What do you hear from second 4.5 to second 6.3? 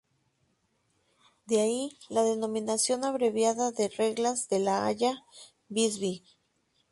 La Haya—Visby.